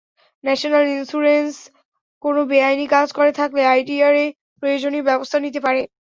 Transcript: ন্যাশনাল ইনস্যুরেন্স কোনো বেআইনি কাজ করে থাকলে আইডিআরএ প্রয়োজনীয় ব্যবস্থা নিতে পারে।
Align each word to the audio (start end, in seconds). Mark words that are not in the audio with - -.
ন্যাশনাল 0.43 0.85
ইনস্যুরেন্স 0.89 1.53
কোনো 2.23 2.41
বেআইনি 2.51 2.85
কাজ 2.95 3.07
করে 3.17 3.31
থাকলে 3.39 3.61
আইডিআরএ 3.67 4.25
প্রয়োজনীয় 4.63 5.07
ব্যবস্থা 5.09 5.37
নিতে 5.45 5.59
পারে। 5.65 5.81